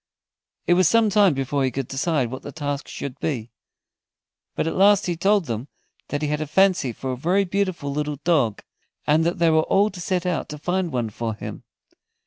It 0.65 0.73
was 0.73 0.87
some 0.89 1.11
time 1.11 1.35
before 1.35 1.63
he 1.63 1.69
could 1.69 1.87
decide 1.87 2.31
what 2.31 2.41
the 2.41 2.51
task 2.51 2.87
should 2.87 3.19
be. 3.19 3.51
But 4.55 4.65
at 4.65 4.75
last 4.75 5.05
he 5.05 5.15
told 5.15 5.45
them 5.45 5.67
that 6.07 6.23
he 6.23 6.27
had 6.29 6.41
a 6.41 6.47
fancy 6.47 6.91
for 6.91 7.11
a 7.11 7.15
very 7.15 7.45
beautiful 7.45 7.91
little 7.93 8.17
dog, 8.23 8.63
and 9.05 9.23
that 9.23 9.37
they 9.37 9.51
were 9.51 9.61
all 9.61 9.91
to 9.91 10.01
set 10.01 10.25
out 10.25 10.49
to 10.49 10.57
find 10.57 10.91
one 10.91 11.11
for 11.11 11.35
him. 11.35 11.65